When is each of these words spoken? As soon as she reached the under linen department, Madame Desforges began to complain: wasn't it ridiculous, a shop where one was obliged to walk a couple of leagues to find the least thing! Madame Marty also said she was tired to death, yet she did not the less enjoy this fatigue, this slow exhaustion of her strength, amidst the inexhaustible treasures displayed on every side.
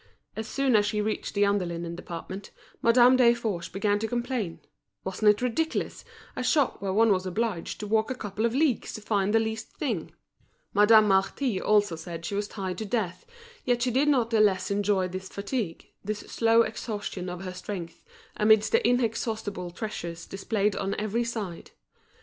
As 0.35 0.47
soon 0.47 0.75
as 0.75 0.87
she 0.87 0.99
reached 0.99 1.35
the 1.35 1.45
under 1.45 1.63
linen 1.63 1.95
department, 1.95 2.49
Madame 2.81 3.15
Desforges 3.15 3.71
began 3.71 3.99
to 3.99 4.07
complain: 4.07 4.59
wasn't 5.03 5.29
it 5.29 5.43
ridiculous, 5.43 6.03
a 6.35 6.41
shop 6.41 6.81
where 6.81 6.91
one 6.91 7.11
was 7.11 7.27
obliged 7.27 7.79
to 7.79 7.85
walk 7.85 8.09
a 8.09 8.15
couple 8.15 8.43
of 8.43 8.55
leagues 8.55 8.93
to 8.93 9.01
find 9.01 9.31
the 9.31 9.39
least 9.39 9.69
thing! 9.77 10.11
Madame 10.73 11.07
Marty 11.07 11.61
also 11.61 11.95
said 11.95 12.25
she 12.25 12.33
was 12.33 12.47
tired 12.47 12.79
to 12.79 12.85
death, 12.85 13.27
yet 13.63 13.83
she 13.83 13.91
did 13.91 14.07
not 14.07 14.31
the 14.31 14.39
less 14.41 14.71
enjoy 14.71 15.07
this 15.07 15.29
fatigue, 15.29 15.89
this 16.03 16.21
slow 16.21 16.63
exhaustion 16.63 17.29
of 17.29 17.43
her 17.43 17.53
strength, 17.53 18.03
amidst 18.37 18.71
the 18.71 18.81
inexhaustible 18.87 19.69
treasures 19.69 20.25
displayed 20.25 20.75
on 20.75 20.95
every 20.95 21.23
side. 21.23 21.69